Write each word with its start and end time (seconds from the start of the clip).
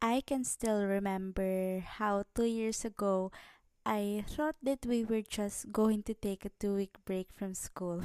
I 0.00 0.22
can 0.26 0.44
still 0.44 0.84
remember 0.84 1.80
how 1.80 2.24
two 2.34 2.44
years 2.44 2.84
ago 2.84 3.32
I 3.84 4.24
thought 4.28 4.56
that 4.62 4.86
we 4.86 5.04
were 5.04 5.22
just 5.22 5.72
going 5.72 6.02
to 6.04 6.14
take 6.14 6.44
a 6.44 6.54
two 6.60 6.74
week 6.76 6.96
break 7.04 7.28
from 7.34 7.54
school. 7.54 8.02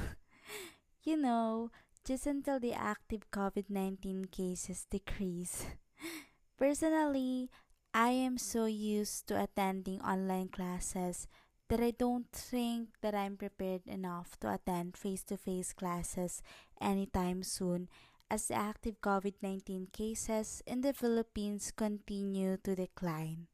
you 1.04 1.16
know, 1.16 1.70
just 2.04 2.26
until 2.26 2.60
the 2.60 2.72
active 2.72 3.30
COVID 3.30 3.70
19 3.70 4.26
cases 4.26 4.86
decrease. 4.90 5.66
Personally, 6.58 7.50
I 7.92 8.10
am 8.10 8.38
so 8.38 8.66
used 8.66 9.26
to 9.28 9.42
attending 9.42 10.00
online 10.00 10.48
classes 10.48 11.26
that 11.68 11.80
I 11.80 11.92
don't 11.92 12.30
think 12.32 12.88
that 13.00 13.14
I'm 13.14 13.36
prepared 13.36 13.86
enough 13.86 14.38
to 14.40 14.52
attend 14.52 14.96
face 14.96 15.22
to 15.24 15.36
face 15.36 15.72
classes 15.72 16.42
anytime 16.80 17.42
soon 17.42 17.88
as 18.30 18.46
the 18.46 18.54
active 18.54 19.02
COVID 19.02 19.34
19 19.42 19.88
cases 19.92 20.62
in 20.66 20.80
the 20.80 20.94
Philippines 20.94 21.74
continue 21.74 22.56
to 22.62 22.78
decline. 22.78 23.50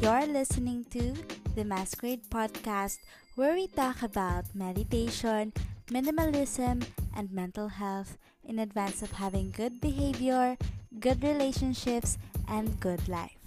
You're 0.00 0.26
listening 0.26 0.86
to 0.96 1.12
the 1.54 1.64
Masquerade 1.64 2.24
Podcast, 2.30 2.98
where 3.34 3.54
we 3.54 3.66
talk 3.66 4.02
about 4.02 4.54
meditation, 4.54 5.52
minimalism, 5.88 6.86
and 7.16 7.32
mental 7.32 7.68
health 7.68 8.16
in 8.44 8.58
advance 8.58 9.02
of 9.02 9.12
having 9.18 9.50
good 9.50 9.80
behavior, 9.80 10.56
good 11.00 11.24
relationships, 11.24 12.18
and 12.46 12.78
good 12.78 13.08
life. 13.08 13.45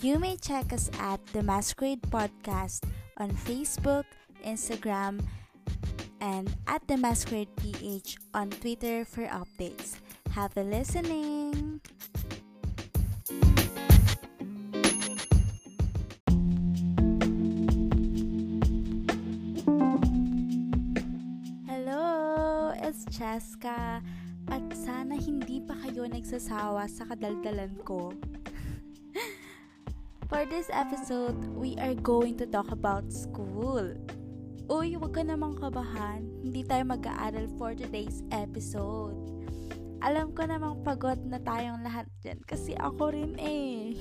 You 0.00 0.16
may 0.18 0.40
check 0.40 0.72
us 0.72 0.88
at 0.96 1.20
the 1.36 1.44
Masquerade 1.44 2.00
Podcast 2.08 2.88
on 3.20 3.36
Facebook, 3.36 4.08
Instagram, 4.40 5.20
and 6.24 6.48
at 6.64 6.80
the 6.88 6.96
Masquerade 6.96 7.52
PH 7.60 8.16
on 8.32 8.48
Twitter 8.48 9.04
for 9.04 9.28
updates. 9.28 10.00
Happy 10.32 10.64
listening! 10.64 11.84
Hello! 21.68 22.72
It's 22.80 23.04
Cheska 23.12 24.00
at 24.48 24.64
sana 24.72 25.20
hindi 25.20 25.60
pa 25.60 25.76
kayo 25.84 26.08
nagsasawa 26.08 26.88
sa 26.88 27.04
kadaldalan 27.04 27.76
ko. 27.84 28.16
For 30.30 30.46
this 30.46 30.70
episode, 30.70 31.42
we 31.58 31.74
are 31.82 31.98
going 31.98 32.38
to 32.38 32.46
talk 32.46 32.70
about 32.70 33.10
school. 33.10 33.82
Uy, 34.70 34.94
wag 34.94 35.18
ka 35.18 35.26
namang 35.26 35.58
kabahan. 35.58 36.22
Hindi 36.46 36.62
tayo 36.62 36.86
mag-aaral 36.86 37.50
for 37.58 37.74
today's 37.74 38.22
episode. 38.30 39.18
Alam 39.98 40.30
ko 40.30 40.46
namang 40.46 40.86
pagod 40.86 41.18
na 41.26 41.42
tayong 41.42 41.82
lahat 41.82 42.06
dyan 42.22 42.38
kasi 42.46 42.78
ako 42.78 43.10
rin 43.10 43.34
eh. 43.42 43.98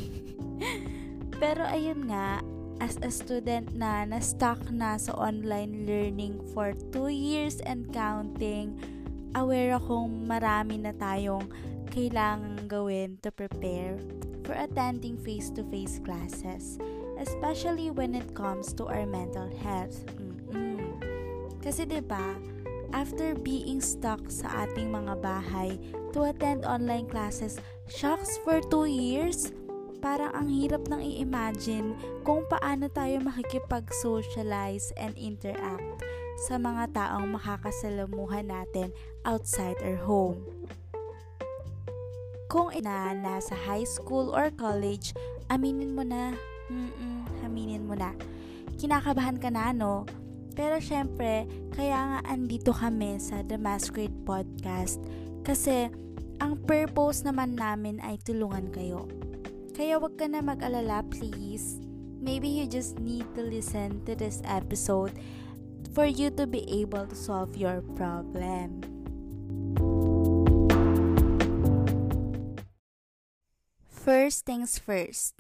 Pero 1.42 1.66
ayun 1.66 2.06
nga, 2.14 2.46
as 2.78 3.02
a 3.02 3.10
student 3.10 3.74
na 3.74 4.06
na-stuck 4.06 4.62
na 4.70 5.02
sa 5.02 5.18
online 5.18 5.90
learning 5.90 6.38
for 6.54 6.78
2 6.94 7.10
years 7.10 7.58
and 7.66 7.90
counting, 7.90 8.78
aware 9.34 9.74
akong 9.82 10.30
marami 10.30 10.78
na 10.78 10.94
tayong 10.94 11.50
kailangan 11.90 12.70
gawin 12.70 13.18
to 13.26 13.34
prepare 13.34 13.98
for 14.46 14.54
attending 14.56 15.18
face-to-face 15.20 16.02
classes, 16.02 16.78
especially 17.22 17.92
when 17.92 18.16
it 18.16 18.34
comes 18.34 18.74
to 18.74 18.88
our 18.88 19.06
mental 19.06 19.50
health. 19.62 20.06
Mm-mm. 20.50 20.98
Kasi 21.60 21.84
'di 21.86 22.02
ba, 22.06 22.38
after 22.96 23.36
being 23.38 23.84
stuck 23.84 24.22
sa 24.32 24.66
ating 24.66 24.90
mga 24.90 25.20
bahay 25.22 25.78
to 26.16 26.26
attend 26.26 26.66
online 26.66 27.06
classes, 27.06 27.62
shocks 27.86 28.42
for 28.42 28.64
2 28.74 28.90
years, 28.90 29.54
parang 30.00 30.32
ang 30.32 30.48
hirap 30.48 30.88
nang 30.88 31.04
i-imagine 31.04 31.94
kung 32.24 32.48
paano 32.48 32.88
tayo 32.90 33.20
makikipag-socialize 33.22 34.96
and 34.96 35.14
interact 35.20 36.02
sa 36.48 36.56
mga 36.56 36.96
taong 36.96 37.36
makakasalamuhan 37.36 38.48
natin 38.48 38.96
outside 39.28 39.76
our 39.84 40.00
home. 40.00 40.40
Kung 42.50 42.74
ina 42.74 43.14
nasa 43.14 43.54
high 43.54 43.86
school 43.86 44.34
or 44.34 44.50
college, 44.50 45.14
aminin 45.54 45.94
mo 45.94 46.02
na. 46.02 46.34
Mm-mm, 46.66 47.46
aminin 47.46 47.86
mo 47.86 47.94
na. 47.94 48.18
Kinakabahan 48.82 49.38
ka 49.38 49.54
na, 49.54 49.70
no? 49.70 50.10
Pero 50.58 50.82
syempre, 50.82 51.46
kaya 51.78 51.96
nga 51.96 52.20
andito 52.26 52.74
kami 52.74 53.22
sa 53.22 53.46
The 53.46 53.62
Masquerade 53.62 54.18
Podcast 54.26 54.98
kasi 55.46 55.94
ang 56.42 56.58
purpose 56.66 57.22
naman 57.22 57.54
namin 57.54 58.02
ay 58.02 58.18
tulungan 58.26 58.74
kayo. 58.74 59.06
Kaya 59.78 60.02
wag 60.02 60.18
ka 60.18 60.26
na 60.26 60.42
mag-alala, 60.42 61.06
please. 61.06 61.78
Maybe 62.18 62.50
you 62.50 62.66
just 62.66 62.98
need 62.98 63.30
to 63.38 63.46
listen 63.46 64.02
to 64.10 64.18
this 64.18 64.42
episode 64.50 65.14
for 65.94 66.10
you 66.10 66.34
to 66.34 66.50
be 66.50 66.66
able 66.68 67.06
to 67.06 67.16
solve 67.16 67.54
your 67.54 67.86
problem. 67.94 68.82
First 74.00 74.48
things 74.48 74.80
first, 74.80 75.36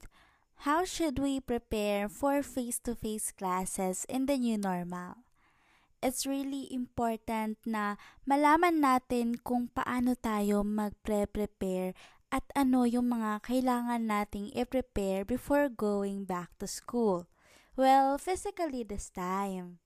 how 0.68 0.84
should 0.84 1.16
we 1.16 1.40
prepare 1.40 2.12
for 2.12 2.44
face 2.44 2.76
to 2.84 2.92
face 2.92 3.32
classes 3.32 4.04
in 4.12 4.28
the 4.28 4.36
new 4.36 4.60
normal? 4.60 5.24
It's 6.04 6.28
really 6.28 6.68
important 6.68 7.56
na 7.64 7.96
malaman 8.28 8.84
natin 8.84 9.40
kung 9.48 9.72
paano 9.72 10.20
tayo 10.20 10.68
mag-prepare 10.68 11.96
at 12.36 12.44
ano 12.52 12.84
yung 12.84 13.08
mga 13.08 13.48
kailangan 13.48 14.04
nating 14.04 14.52
i-prepare 14.52 15.24
before 15.24 15.72
going 15.72 16.28
back 16.28 16.52
to 16.60 16.68
school. 16.68 17.32
Well, 17.80 18.20
physically 18.20 18.84
this 18.84 19.08
time. 19.08 19.80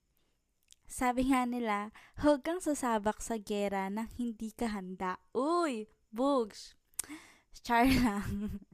Sabi 0.90 1.30
nga 1.30 1.46
nila, 1.46 1.94
huwag 2.26 2.42
kang 2.42 2.58
sasabak 2.58 3.22
sa 3.22 3.38
gera 3.38 3.86
nang 3.94 4.10
hindi 4.18 4.50
ka 4.50 4.74
handa. 4.74 5.22
Uy, 5.30 5.94
bugs! 6.10 6.74
Char 7.62 7.86
lang. 7.86 8.60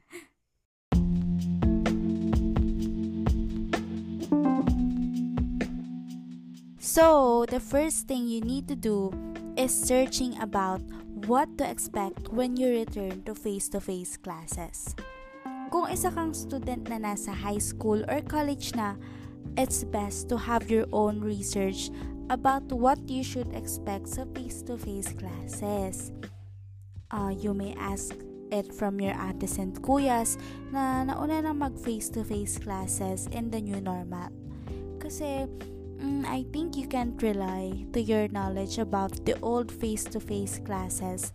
So, 6.90 7.46
the 7.46 7.60
first 7.60 8.08
thing 8.08 8.28
you 8.28 8.42
need 8.42 8.68
to 8.68 8.76
do 8.76 9.14
is 9.56 9.70
searching 9.70 10.36
about 10.42 10.82
what 11.30 11.48
to 11.60 11.70
expect 11.70 12.34
when 12.34 12.58
you 12.58 12.72
return 12.72 13.24
to 13.24 13.36
face-to-face 13.36 14.18
classes. 14.18 14.96
Kung 15.70 15.88
isa 15.88 16.10
kang 16.10 16.34
student 16.34 16.90
na 16.90 16.98
nasa 16.98 17.30
high 17.32 17.62
school 17.62 18.02
or 18.10 18.20
college 18.26 18.74
na, 18.74 18.98
it's 19.54 19.86
best 19.86 20.34
to 20.34 20.36
have 20.36 20.68
your 20.68 20.90
own 20.92 21.22
research 21.22 21.88
about 22.34 22.66
what 22.74 23.00
you 23.06 23.22
should 23.22 23.54
expect 23.54 24.10
sa 24.10 24.26
face-to-face 24.34 25.14
classes. 25.14 26.12
Uh, 27.14 27.32
you 27.32 27.54
may 27.54 27.78
ask 27.78 28.18
it 28.52 28.74
from 28.74 29.00
your 29.00 29.14
aunties 29.18 29.58
and 29.58 29.78
kuyas 29.82 30.38
na 30.74 31.06
nauna 31.06 31.42
nang 31.42 31.60
mag 31.60 31.78
face-to-face 31.78 32.60
classes 32.60 33.30
in 33.32 33.50
the 33.50 33.62
new 33.62 33.80
normal. 33.82 34.30
Kasi, 35.00 35.48
mm, 36.02 36.26
I 36.28 36.46
think 36.52 36.76
you 36.76 36.86
can't 36.86 37.18
rely 37.22 37.86
to 37.94 38.00
your 38.02 38.28
knowledge 38.30 38.78
about 38.78 39.14
the 39.26 39.38
old 39.42 39.72
face-to-face 39.72 40.62
classes 40.66 41.32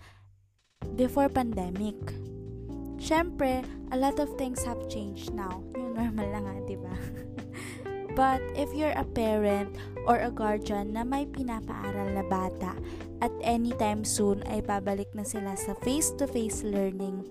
before 0.96 1.28
pandemic. 1.28 1.96
Siyempre, 3.00 3.64
a 3.92 3.96
lot 3.96 4.18
of 4.18 4.32
things 4.36 4.62
have 4.64 4.88
changed 4.88 5.34
now. 5.34 5.60
New 5.76 5.92
normal 5.92 6.28
lang 6.30 6.44
nga, 6.46 6.56
di 6.64 6.76
ba? 6.78 6.94
But 8.18 8.46
if 8.54 8.70
you're 8.70 8.94
a 8.94 9.02
parent 9.02 9.74
or 10.06 10.22
a 10.22 10.30
guardian 10.30 10.94
na 10.94 11.02
may 11.02 11.26
pinapaaral 11.26 12.14
na 12.14 12.22
bata 12.22 12.78
at 13.24 13.32
anytime 13.40 14.04
soon 14.04 14.44
ay 14.52 14.60
babalik 14.60 15.08
na 15.16 15.24
sila 15.24 15.56
sa 15.56 15.72
face-to-face 15.80 16.60
learning, 16.68 17.24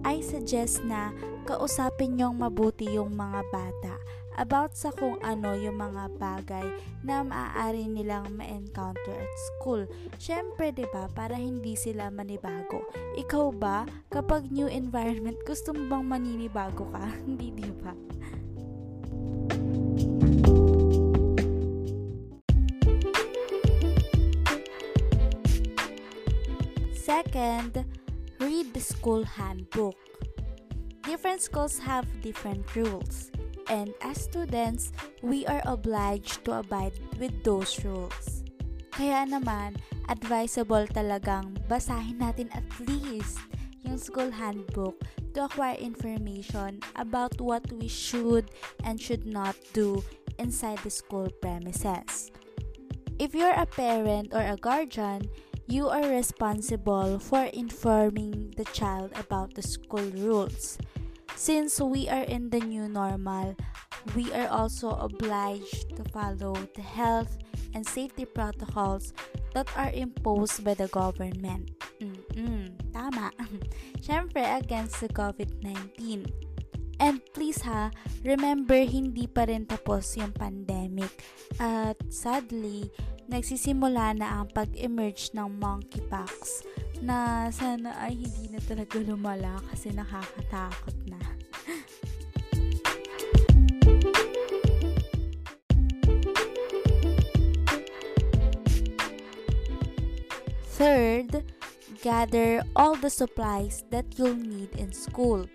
I 0.00 0.24
suggest 0.24 0.80
na 0.88 1.12
kausapin 1.44 2.16
niyong 2.16 2.40
mabuti 2.40 2.88
yung 2.96 3.12
mga 3.12 3.44
bata 3.52 3.94
about 4.36 4.76
sa 4.76 4.92
kung 4.92 5.16
ano 5.24 5.56
yung 5.56 5.80
mga 5.80 6.12
bagay 6.20 6.66
na 7.00 7.24
maaari 7.24 7.88
nilang 7.88 8.36
ma-encounter 8.36 9.16
at 9.16 9.34
school. 9.52 9.88
Siyempre, 10.20 10.72
ba, 10.92 11.08
para 11.12 11.36
hindi 11.36 11.72
sila 11.74 12.12
manibago. 12.12 12.84
Ikaw 13.16 13.46
ba, 13.56 13.88
kapag 14.12 14.52
new 14.52 14.68
environment, 14.68 15.40
gusto 15.48 15.72
mo 15.72 15.88
bang 15.88 16.04
maninibago 16.04 16.84
ka? 16.92 17.04
hindi, 17.26 17.52
'di 17.52 17.70
ba? 17.80 17.92
Second, 27.26 27.82
read 28.38 28.70
the 28.70 28.78
school 28.78 29.26
handbook. 29.26 29.98
Different 31.02 31.42
schools 31.42 31.74
have 31.74 32.06
different 32.22 32.62
rules, 32.78 33.34
and 33.66 33.90
as 33.98 34.30
students, 34.30 34.94
we 35.26 35.42
are 35.50 35.58
obliged 35.66 36.46
to 36.46 36.62
abide 36.62 36.94
with 37.18 37.34
those 37.42 37.82
rules. 37.82 38.46
Kaya 38.94 39.26
naman, 39.26 39.74
advisable 40.06 40.86
talagang 40.94 41.58
basahin 41.66 42.22
natin 42.22 42.46
at 42.54 42.62
least 42.86 43.42
yung 43.82 43.98
school 43.98 44.30
handbook 44.30 44.94
to 45.34 45.50
acquire 45.50 45.82
information 45.82 46.78
about 46.94 47.34
what 47.42 47.66
we 47.74 47.90
should 47.90 48.54
and 48.86 49.02
should 49.02 49.26
not 49.26 49.58
do 49.74 49.98
inside 50.38 50.78
the 50.86 50.94
school 50.94 51.26
premises. 51.42 52.30
If 53.18 53.34
you're 53.34 53.56
a 53.56 53.66
parent 53.66 54.30
or 54.30 54.46
a 54.46 54.54
guardian, 54.54 55.26
you 55.66 55.88
are 55.88 56.08
responsible 56.08 57.18
for 57.18 57.44
informing 57.50 58.54
the 58.56 58.64
child 58.70 59.10
about 59.18 59.54
the 59.54 59.62
school 59.62 60.06
rules. 60.14 60.78
Since 61.34 61.80
we 61.80 62.08
are 62.08 62.22
in 62.22 62.50
the 62.50 62.60
new 62.60 62.88
normal, 62.88 63.56
we 64.14 64.32
are 64.32 64.48
also 64.48 64.90
obliged 64.90 65.96
to 65.96 66.04
follow 66.10 66.54
the 66.74 66.82
health 66.82 67.36
and 67.74 67.84
safety 67.84 68.24
protocols 68.24 69.12
that 69.54 69.68
are 69.76 69.90
imposed 69.90 70.64
by 70.64 70.74
the 70.74 70.88
government. 70.88 71.74
Mm-mm, 72.00 72.70
tama. 72.92 73.32
Siyempre, 74.00 74.46
against 74.58 75.00
the 75.00 75.08
COVID-19. 75.08 76.45
And 76.96 77.20
please 77.36 77.60
ha, 77.68 77.92
remember 78.24 78.80
hindi 78.80 79.28
pa 79.28 79.44
rin 79.44 79.68
tapos 79.68 80.16
yung 80.16 80.32
pandemic. 80.32 81.12
At 81.60 82.00
sadly, 82.08 82.88
nagsisimula 83.28 84.16
na 84.16 84.40
ang 84.40 84.48
pag-emerge 84.54 85.34
ng 85.36 85.60
monkeypox 85.60 86.64
na 87.04 87.48
sana 87.52 87.92
ay 88.00 88.16
hindi 88.16 88.48
na 88.54 88.60
talaga 88.64 88.96
lumala 89.02 89.60
kasi 89.68 89.92
nakakatakot 89.92 90.96
na. 91.10 91.20
Third, 100.76 101.40
gather 102.04 102.60
all 102.76 102.96
the 103.00 103.08
supplies 103.08 103.84
that 103.88 104.04
you'll 104.16 104.36
need 104.36 104.76
in 104.76 104.92
school. 104.92 105.48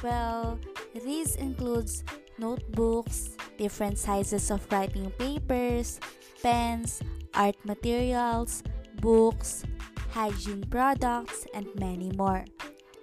Well, 0.00 0.58
these 1.02 1.34
includes 1.36 2.04
notebooks, 2.38 3.34
different 3.58 3.98
sizes 3.98 4.50
of 4.50 4.66
writing 4.70 5.10
papers, 5.18 5.98
pens, 6.42 7.02
art 7.34 7.56
materials, 7.64 8.62
books, 9.02 9.64
hygiene 10.10 10.62
products, 10.70 11.46
and 11.54 11.66
many 11.74 12.10
more. 12.14 12.44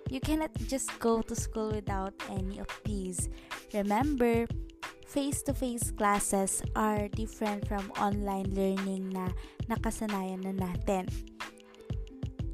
You 0.09 0.19
cannot 0.19 0.51
just 0.67 0.91
go 0.99 1.21
to 1.21 1.35
school 1.35 1.71
without 1.71 2.13
any 2.29 2.59
of 2.59 2.67
these. 2.83 3.29
Remember, 3.73 4.47
face-to-face 5.07 5.91
classes 5.91 6.63
are 6.75 7.07
different 7.07 7.67
from 7.67 7.91
online 7.99 8.51
learning 8.55 9.11
na 9.11 9.31
nakasanayan 9.67 10.43
na 10.43 10.55
natin. 10.55 11.07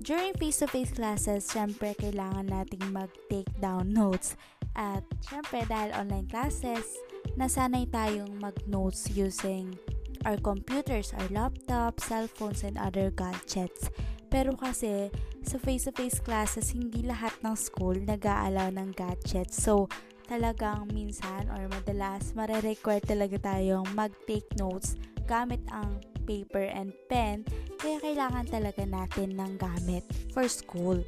During 0.01 0.37
face-to-face 0.37 0.93
classes, 0.93 1.49
syempre 1.49 1.97
kailangan 1.97 2.49
nating 2.49 2.93
mag-take 2.93 3.49
down 3.61 3.93
notes. 3.97 4.37
At 4.77 5.01
syempre 5.25 5.65
dahil 5.65 5.91
online 5.97 6.29
classes, 6.29 6.85
nasanay 7.33 7.89
tayong 7.89 8.37
mag-notes 8.37 9.09
using 9.09 9.73
our 10.21 10.37
computers, 10.37 11.17
our 11.17 11.29
laptops, 11.33 12.05
cellphones, 12.05 12.61
and 12.61 12.77
other 12.77 13.09
gadgets. 13.09 13.89
Pero 14.29 14.53
kasi, 14.53 15.09
sa 15.41 15.57
face-to-face 15.57 16.21
classes, 16.21 16.75
hindi 16.77 17.01
lahat 17.01 17.33
ng 17.41 17.55
school 17.57 17.97
nag-aalaw 17.97 18.69
ng 18.75 18.93
gadgets. 18.93 19.57
So, 19.57 19.89
talagang 20.27 20.91
minsan 20.91 21.47
or 21.49 21.65
madalas, 21.71 22.35
mare-require 22.35 23.01
talaga 23.01 23.39
tayong 23.39 23.87
mag-take 23.95 24.47
notes 24.59 24.99
gamit 25.27 25.63
ang 25.71 25.99
paper 26.27 26.67
and 26.71 26.91
pen, 27.07 27.47
kaya 27.79 27.99
kailangan 28.03 28.47
talaga 28.47 28.83
natin 28.83 29.39
ng 29.39 29.55
gamit 29.55 30.03
for 30.35 30.47
school. 30.51 30.99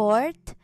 Fourth, 0.00 0.56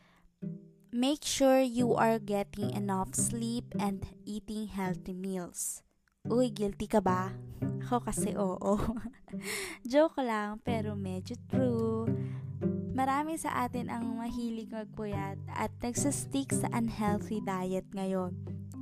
make 0.88 1.20
sure 1.20 1.60
you 1.60 1.92
are 1.92 2.16
getting 2.16 2.72
enough 2.72 3.12
sleep 3.12 3.68
and 3.76 4.00
eating 4.24 4.64
healthy 4.64 5.12
meals. 5.12 5.84
Uy, 6.24 6.48
guilty 6.48 6.88
ka 6.88 7.04
ba? 7.04 7.36
Ako 7.84 8.00
kasi 8.00 8.32
oo. 8.32 8.80
Joke 9.92 10.24
lang, 10.24 10.64
pero 10.64 10.96
medyo 10.96 11.36
true. 11.52 12.08
Marami 12.96 13.36
sa 13.36 13.68
atin 13.68 13.92
ang 13.92 14.16
mahilig 14.16 14.72
magpuyat 14.72 15.36
at 15.52 15.68
nagsastick 15.84 16.56
sa 16.56 16.72
unhealthy 16.72 17.44
diet 17.44 17.84
ngayon. 17.92 18.32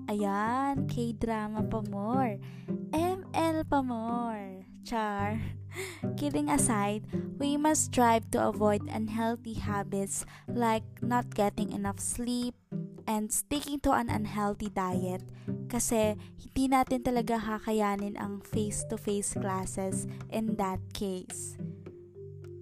Ayan, 0.07 0.87
K-drama 0.87 1.67
pa 1.67 1.83
more. 1.91 2.39
ML 2.95 3.67
pa 3.67 3.83
more. 3.83 4.62
Char. 4.87 5.35
Kidding 6.19 6.49
aside, 6.49 7.06
we 7.38 7.56
must 7.56 7.93
strive 7.93 8.31
to 8.32 8.41
avoid 8.41 8.87
unhealthy 8.88 9.55
habits 9.55 10.25
like 10.49 10.85
not 11.03 11.35
getting 11.35 11.73
enough 11.73 11.99
sleep, 11.99 12.55
and 13.06 13.32
sticking 13.32 13.81
to 13.81 13.93
an 13.93 14.09
unhealthy 14.09 14.69
diet 14.73 15.23
kasi 15.69 16.17
hindi 16.41 16.65
natin 16.69 17.05
talaga 17.05 17.37
kakayanin 17.37 18.17
ang 18.17 18.41
face-to-face 18.41 19.37
classes 19.41 20.09
in 20.32 20.56
that 20.56 20.81
case. 20.97 21.56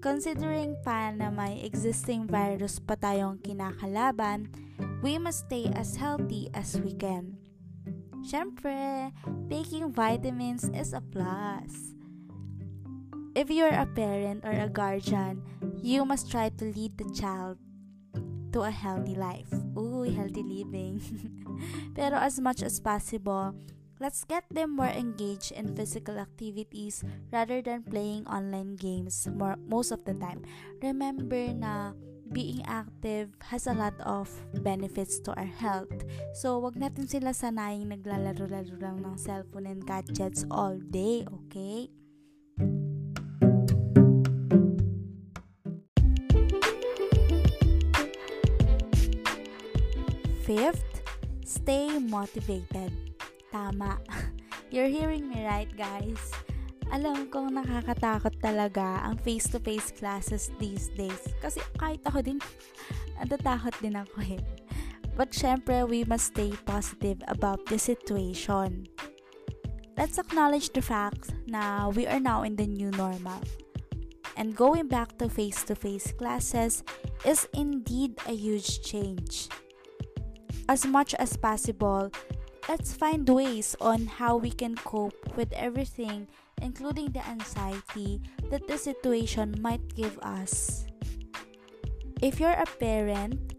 Considering 0.02 0.74
pa 0.82 1.14
na 1.14 1.30
may 1.30 1.62
existing 1.62 2.26
virus 2.26 2.82
pa 2.82 2.98
tayong 2.98 3.38
kinakalaban, 3.38 4.50
we 4.98 5.14
must 5.14 5.46
stay 5.46 5.70
as 5.78 5.94
healthy 5.94 6.50
as 6.58 6.74
we 6.82 6.90
can. 6.90 7.38
Siyempre, 8.26 9.10
taking 9.46 9.94
vitamins 9.94 10.66
is 10.74 10.90
a 10.90 11.02
plus. 11.02 11.94
If 13.32 13.48
you're 13.48 13.72
a 13.72 13.88
parent 13.88 14.44
or 14.44 14.52
a 14.52 14.68
guardian, 14.68 15.40
you 15.80 16.04
must 16.04 16.30
try 16.30 16.52
to 16.60 16.64
lead 16.68 17.00
the 17.00 17.08
child 17.16 17.56
to 18.52 18.68
a 18.68 18.70
healthy 18.70 19.16
life. 19.16 19.48
Ooh, 19.72 20.04
healthy 20.04 20.44
living. 20.44 21.00
Pero 21.96 22.20
as 22.20 22.36
much 22.36 22.60
as 22.60 22.76
possible, 22.76 23.56
let's 23.96 24.28
get 24.28 24.44
them 24.52 24.76
more 24.76 24.92
engaged 24.92 25.56
in 25.56 25.72
physical 25.72 26.20
activities 26.20 27.00
rather 27.32 27.64
than 27.64 27.88
playing 27.88 28.28
online 28.28 28.76
games 28.76 29.24
more, 29.32 29.56
most 29.64 29.96
of 29.96 30.04
the 30.04 30.12
time. 30.20 30.44
Remember 30.84 31.56
na 31.56 31.96
being 32.32 32.60
active 32.68 33.32
has 33.48 33.64
a 33.64 33.72
lot 33.72 33.96
of 34.04 34.28
benefits 34.60 35.20
to 35.24 35.32
our 35.40 35.48
health. 35.48 36.04
So, 36.36 36.60
wag 36.60 36.76
natin 36.76 37.08
sila 37.08 37.32
sanaying 37.32 37.92
naglalaro-laro 37.92 38.76
lang 38.76 39.00
ng 39.04 39.16
cellphone 39.16 39.68
and 39.68 39.80
gadgets 39.84 40.44
all 40.52 40.76
day, 40.76 41.24
okay? 41.28 41.88
Fifth, 50.52 51.00
stay 51.48 51.96
motivated. 51.96 52.92
Tama. 53.48 53.96
You're 54.70 54.92
hearing 54.92 55.24
me 55.24 55.48
right, 55.48 55.72
guys. 55.72 56.20
Alam 56.92 57.32
kong 57.32 57.56
nakakatakot 57.56 58.36
talaga 58.36 59.00
ang 59.00 59.16
face-to-face 59.24 59.96
classes 59.96 60.52
these 60.60 60.92
days. 60.92 61.24
Kasi 61.40 61.64
kahit 61.80 62.04
ako 62.04 62.20
din, 62.20 62.36
natatakot 63.16 63.72
din 63.80 63.96
ako 63.96 64.36
eh. 64.36 64.44
But 65.16 65.32
syempre, 65.32 65.88
we 65.88 66.04
must 66.04 66.36
stay 66.36 66.52
positive 66.68 67.24
about 67.32 67.64
the 67.72 67.80
situation. 67.80 68.92
Let's 69.96 70.20
acknowledge 70.20 70.76
the 70.76 70.84
fact 70.84 71.32
na 71.48 71.88
we 71.88 72.04
are 72.04 72.20
now 72.20 72.44
in 72.44 72.60
the 72.60 72.68
new 72.68 72.92
normal. 72.92 73.40
And 74.36 74.52
going 74.52 74.92
back 74.92 75.16
to 75.16 75.32
face-to-face 75.32 76.12
classes 76.20 76.84
is 77.24 77.48
indeed 77.56 78.20
a 78.28 78.36
huge 78.36 78.84
change 78.84 79.48
as 80.68 80.86
much 80.86 81.14
as 81.18 81.36
possible, 81.36 82.10
let's 82.68 82.92
find 82.92 83.28
ways 83.28 83.74
on 83.80 84.06
how 84.06 84.36
we 84.36 84.50
can 84.50 84.76
cope 84.76 85.36
with 85.36 85.52
everything, 85.52 86.28
including 86.60 87.10
the 87.12 87.24
anxiety 87.26 88.20
that 88.50 88.66
the 88.68 88.78
situation 88.78 89.54
might 89.60 89.82
give 89.94 90.18
us. 90.22 90.86
If 92.22 92.38
you're 92.38 92.54
a 92.54 92.66
parent, 92.78 93.54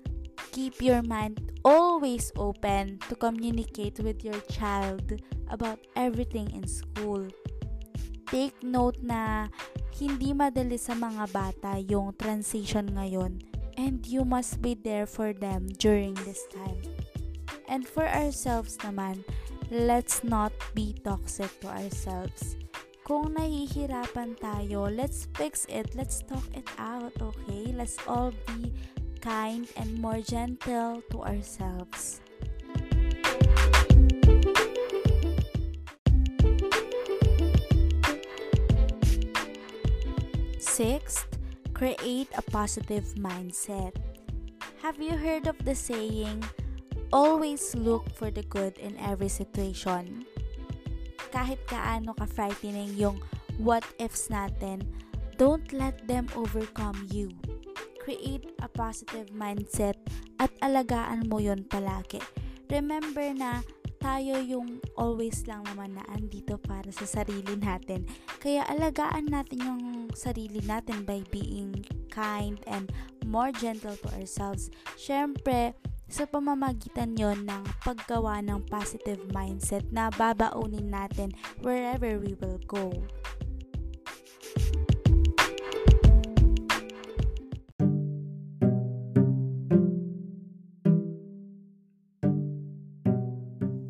keep 0.52 0.82
your 0.82 1.04
mind 1.04 1.52
always 1.66 2.32
open 2.36 3.00
to 3.10 3.16
communicate 3.16 4.00
with 4.00 4.24
your 4.24 4.40
child 4.48 5.20
about 5.50 5.80
everything 5.96 6.52
in 6.52 6.68
school. 6.68 7.28
Take 8.32 8.64
note 8.64 8.98
na 9.04 9.52
hindi 10.00 10.34
madali 10.34 10.80
sa 10.80 10.96
mga 10.98 11.30
bata 11.30 11.78
yung 11.78 12.16
transition 12.18 12.90
ngayon 12.96 13.53
and 13.78 14.06
you 14.06 14.26
must 14.26 14.62
be 14.62 14.74
there 14.74 15.06
for 15.06 15.34
them 15.34 15.68
during 15.78 16.14
this 16.26 16.46
time. 16.54 16.78
And 17.68 17.88
for 17.88 18.06
ourselves 18.08 18.78
naman, 18.78 19.24
let's 19.72 20.24
not 20.24 20.54
be 20.74 20.94
toxic 21.04 21.50
to 21.62 21.68
ourselves. 21.68 22.56
Kung 23.04 23.36
nahihirapan 23.36 24.40
tayo, 24.40 24.88
let's 24.88 25.28
fix 25.36 25.68
it. 25.68 25.92
Let's 25.92 26.24
talk 26.24 26.46
it 26.56 26.70
out, 26.80 27.12
okay? 27.20 27.76
Let's 27.76 28.00
all 28.08 28.32
be 28.48 28.72
kind 29.20 29.68
and 29.76 30.00
more 30.00 30.24
gentle 30.24 31.04
to 31.12 31.18
ourselves. 31.24 32.24
Sixth, 40.64 41.33
create 41.74 42.30
a 42.38 42.42
positive 42.42 43.18
mindset. 43.18 43.98
Have 44.82 45.02
you 45.02 45.18
heard 45.18 45.48
of 45.48 45.58
the 45.66 45.76
saying, 45.76 46.44
always 47.12 47.76
look 47.76 48.10
for 48.14 48.32
the 48.32 48.44
good 48.48 48.78
in 48.78 48.98
every 49.02 49.30
situation? 49.30 50.26
kahit 51.34 51.58
kaano 51.66 52.14
ka-frightening 52.14 52.94
yung 52.94 53.18
what 53.58 53.82
ifs 53.98 54.30
natin, 54.30 54.86
don't 55.42 55.74
let 55.74 55.98
them 56.06 56.30
overcome 56.38 57.10
you. 57.10 57.34
Create 57.98 58.46
a 58.62 58.70
positive 58.70 59.34
mindset 59.34 59.98
at 60.38 60.54
alagaan 60.62 61.26
mo 61.26 61.42
yon 61.42 61.66
palagi. 61.66 62.22
Remember 62.70 63.26
na 63.34 63.66
tayo 64.04 64.36
yung 64.44 64.84
always 65.00 65.48
lang 65.48 65.64
naman 65.64 65.96
na 65.96 66.04
andito 66.12 66.60
para 66.60 66.92
sa 66.92 67.08
sarili 67.08 67.56
natin. 67.56 68.04
Kaya 68.44 68.68
alagaan 68.68 69.32
natin 69.32 69.60
yung 69.64 69.84
sarili 70.12 70.60
natin 70.60 71.08
by 71.08 71.24
being 71.32 71.88
kind 72.12 72.60
and 72.68 72.92
more 73.24 73.56
gentle 73.56 73.96
to 73.96 74.12
ourselves. 74.20 74.68
Syempre, 75.00 75.72
sa 76.12 76.28
pamamagitan 76.28 77.16
yon 77.16 77.48
ng 77.48 77.64
paggawa 77.82 78.44
ng 78.44 78.68
positive 78.68 79.24
mindset 79.32 79.88
na 79.90 80.12
babaunin 80.12 80.92
natin 80.92 81.32
wherever 81.64 82.20
we 82.20 82.36
will 82.44 82.60
go. 82.68 82.92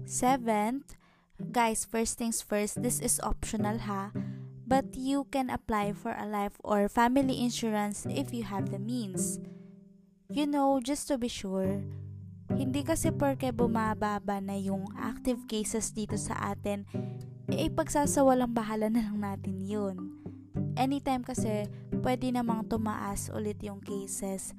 Seventh, 0.03 0.99
guys, 1.51 1.87
first 1.87 2.19
things 2.19 2.43
first, 2.43 2.83
this 2.83 2.99
is 2.99 3.23
optional 3.23 3.87
ha, 3.87 4.11
but 4.67 4.91
you 4.99 5.23
can 5.31 5.49
apply 5.49 5.95
for 5.95 6.11
a 6.11 6.27
life 6.27 6.59
or 6.63 6.91
family 6.91 7.39
insurance 7.39 8.03
if 8.11 8.35
you 8.35 8.43
have 8.43 8.71
the 8.71 8.79
means. 8.79 9.39
You 10.27 10.45
know, 10.45 10.83
just 10.83 11.07
to 11.07 11.15
be 11.15 11.31
sure, 11.31 11.79
hindi 12.51 12.83
kasi 12.83 13.15
porke 13.15 13.55
bumababa 13.55 14.43
na 14.43 14.59
yung 14.59 14.91
active 14.99 15.47
cases 15.47 15.95
dito 15.95 16.19
sa 16.19 16.51
atin, 16.51 16.83
eh 17.47 17.71
pagsasawalang 17.71 18.51
bahala 18.51 18.91
na 18.91 19.07
lang 19.07 19.23
natin 19.23 19.63
yun. 19.63 20.19
Anytime 20.75 21.23
kasi 21.23 21.69
pwede 22.03 22.27
namang 22.33 22.67
tumaas 22.67 23.31
ulit 23.31 23.61
yung 23.63 23.79
cases 23.79 24.51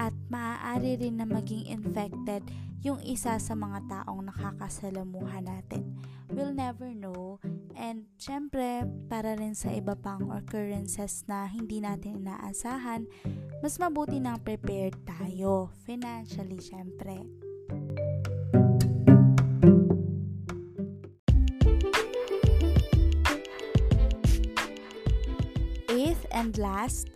at 0.00 0.14
maaari 0.32 0.96
rin 0.98 1.20
na 1.20 1.26
maging 1.28 1.68
infected 1.68 2.42
yung 2.84 3.00
isa 3.04 3.40
sa 3.40 3.54
mga 3.56 3.84
taong 3.88 4.28
nakakasalamuhan 4.28 5.46
natin. 5.48 5.96
We'll 6.32 6.52
never 6.52 6.90
know. 6.90 7.38
And 7.78 8.10
syempre, 8.18 8.84
para 9.06 9.38
rin 9.38 9.54
sa 9.54 9.70
iba 9.70 9.94
pang 9.94 10.32
occurrences 10.34 11.24
na 11.30 11.46
hindi 11.46 11.78
natin 11.78 12.24
inaasahan, 12.24 13.06
mas 13.62 13.78
mabuti 13.78 14.18
nang 14.18 14.42
prepared 14.42 14.98
tayo, 15.06 15.70
financially 15.86 16.58
syempre. 16.58 17.22
Eighth 25.86 26.26
and 26.34 26.52
last, 26.60 27.08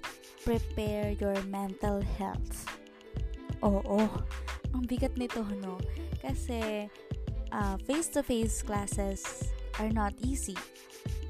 prepare 0.47 1.12
your 1.19 1.37
mental 1.50 2.00
health. 2.17 2.64
Oo, 3.61 4.09
ang 4.74 4.84
bigat 4.86 5.14
nito, 5.18 5.42
no? 5.60 5.78
Kasi 6.22 6.86
uh, 7.50 7.76
face-to-face 7.86 8.62
classes 8.62 9.50
are 9.82 9.90
not 9.90 10.14
easy. 10.22 10.56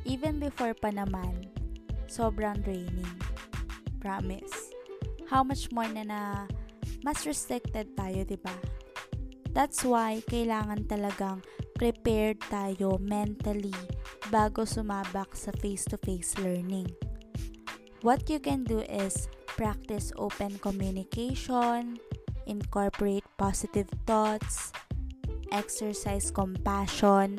Even 0.04 0.40
before 0.40 0.73
pa 0.73 0.92
naman, 0.92 1.49
sobrang 2.09 2.61
draining. 2.64 3.16
Promise. 4.00 4.73
How 5.28 5.44
much 5.44 5.70
more 5.70 5.88
na 5.88 6.04
na 6.04 6.23
mas 7.04 7.23
restricted 7.25 7.92
tayo, 7.94 8.25
di 8.25 8.40
ba? 8.40 8.56
That's 9.50 9.82
why 9.82 10.23
kailangan 10.30 10.87
talagang 10.87 11.42
prepared 11.75 12.38
tayo 12.52 13.00
mentally 13.00 13.75
bago 14.28 14.68
sumabak 14.68 15.32
sa 15.32 15.50
face-to-face 15.59 16.38
learning. 16.38 16.87
What 18.00 18.28
you 18.32 18.40
can 18.40 18.64
do 18.64 18.80
is 18.85 19.28
practice 19.61 20.12
open 20.16 20.56
communication, 20.61 22.00
incorporate 22.50 23.23
positive 23.38 23.87
thoughts, 24.07 24.75
exercise 25.54 26.35
compassion, 26.35 27.38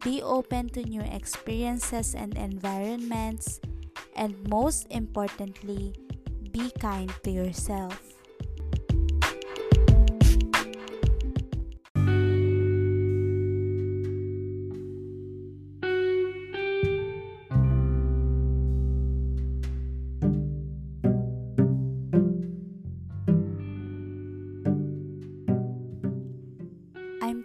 be 0.00 0.24
open 0.24 0.72
to 0.72 0.80
new 0.88 1.04
experiences 1.04 2.16
and 2.16 2.32
environments, 2.40 3.60
and 4.16 4.32
most 4.48 4.88
importantly, 4.88 5.92
be 6.50 6.72
kind 6.80 7.12
to 7.22 7.30
yourself. 7.30 8.11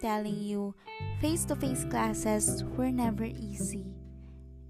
Telling 0.08 0.40
you, 0.40 0.72
face 1.20 1.44
to 1.44 1.52
face 1.52 1.84
classes 1.84 2.64
were 2.80 2.88
never 2.88 3.28
easy. 3.28 3.92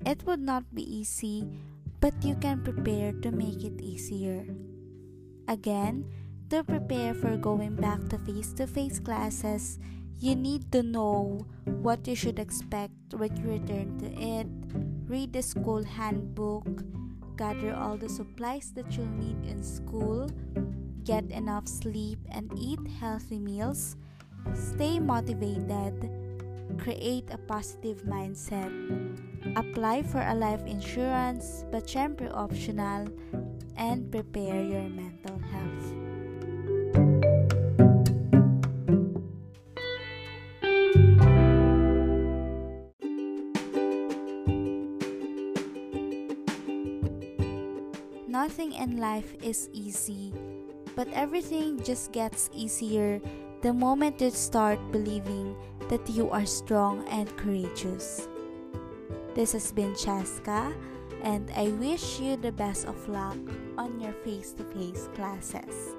It 0.03 0.27
would 0.27 0.43
not 0.43 0.67
be 0.75 0.83
easy, 0.83 1.47
but 2.03 2.19
you 2.27 2.35
can 2.35 2.67
prepare 2.67 3.15
to 3.23 3.31
make 3.31 3.63
it 3.63 3.79
easier. 3.79 4.43
Again, 5.47 6.11
to 6.51 6.65
prepare 6.67 7.15
for 7.15 7.39
going 7.39 7.79
back 7.79 8.03
to 8.11 8.19
face 8.19 8.51
to 8.59 8.67
face 8.67 8.99
classes, 8.99 9.79
you 10.19 10.35
need 10.35 10.73
to 10.75 10.83
know 10.83 11.47
what 11.87 12.03
you 12.09 12.19
should 12.19 12.43
expect 12.43 13.15
when 13.15 13.31
you 13.39 13.63
return 13.63 13.95
to 14.03 14.11
it, 14.19 14.51
read 15.07 15.33
the 15.33 15.43
school 15.43 15.87
handbook, 15.87 16.67
gather 17.39 17.79
all 17.79 17.95
the 17.95 18.11
supplies 18.11 18.75
that 18.75 18.91
you'll 18.99 19.15
need 19.15 19.39
in 19.47 19.63
school, 19.63 20.27
get 21.05 21.31
enough 21.31 21.69
sleep, 21.69 22.19
and 22.27 22.51
eat 22.59 22.83
healthy 22.99 23.39
meals 23.39 23.95
Stay 24.55 24.99
motivated, 24.99 26.11
create 26.79 27.29
a 27.31 27.39
positive 27.39 28.03
mindset, 28.05 28.71
apply 29.57 30.03
for 30.03 30.21
a 30.21 30.35
life 30.35 30.65
insurance 30.67 31.65
but 31.73 31.87
syempre 31.87 32.31
optional, 32.33 33.09
and 33.77 34.11
prepare 34.11 34.63
your 34.63 34.89
mental 34.89 35.39
health. 35.51 35.87
Nothing 48.29 48.73
in 48.73 48.99
life 48.99 49.35
is 49.43 49.69
easy, 49.73 50.33
but 50.95 51.09
everything 51.13 51.83
just 51.83 52.13
gets 52.13 52.51
easier 52.55 53.21
the 53.61 53.73
moment 53.73 54.21
you 54.21 54.31
start 54.31 54.79
believing 54.93 55.57
that 55.89 56.09
you 56.09 56.31
are 56.31 56.47
strong 56.47 57.07
and 57.09 57.27
courageous. 57.37 58.29
This 59.35 59.53
has 59.53 59.73
been 59.73 59.97
Chaska, 59.97 60.73
and 61.23 61.51
I 61.57 61.69
wish 61.83 62.21
you 62.21 62.37
the 62.37 62.53
best 62.53 62.87
of 62.87 63.09
luck 63.09 63.39
on 63.77 64.01
your 64.01 64.13
face 64.23 64.53
to 64.55 64.65
face 64.65 65.09
classes. 65.15 65.97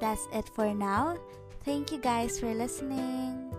That's 0.00 0.26
it 0.32 0.48
for 0.54 0.74
now. 0.74 1.18
Thank 1.64 1.92
you 1.92 1.98
guys 1.98 2.40
for 2.40 2.52
listening. 2.52 3.54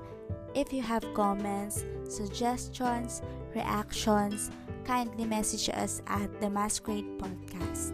If 0.53 0.73
you 0.73 0.81
have 0.81 1.03
comments, 1.13 1.85
suggestions, 2.09 3.21
reactions, 3.55 4.51
kindly 4.83 5.25
message 5.25 5.69
us 5.69 6.01
at 6.07 6.41
the 6.41 6.49
Masquerade 6.49 7.19
Podcast. 7.19 7.93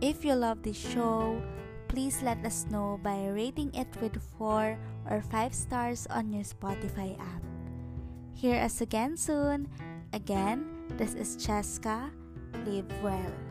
If 0.00 0.24
you 0.24 0.34
love 0.34 0.62
this 0.62 0.78
show, 0.78 1.42
please 1.90 2.22
let 2.22 2.38
us 2.46 2.70
know 2.70 3.02
by 3.02 3.26
rating 3.34 3.74
it 3.74 3.90
with 3.98 4.14
4 4.38 4.78
or 5.10 5.18
5 5.26 5.50
stars 5.50 6.06
on 6.06 6.30
your 6.30 6.46
Spotify 6.46 7.18
app. 7.18 7.42
Hear 8.30 8.62
us 8.62 8.80
again 8.80 9.18
soon. 9.18 9.66
Again, 10.14 10.86
this 10.94 11.18
is 11.18 11.34
Cheska. 11.34 12.14
Live 12.62 12.86
well. 13.02 13.49